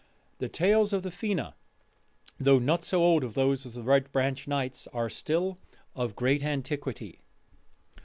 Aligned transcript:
The 0.39 0.49
Tales 0.49 0.93
of 0.93 1.03
the 1.03 1.11
Fena, 1.11 1.53
though 2.39 2.57
not 2.57 2.83
so 2.83 3.03
old 3.03 3.23
as 3.23 3.35
those 3.35 3.67
of 3.67 3.73
the 3.75 3.83
Red 3.83 4.11
Branch 4.11 4.47
Knights, 4.47 4.87
are 4.87 5.11
still 5.11 5.59
of 5.95 6.15
great 6.15 6.41
antiquity. 6.41 7.21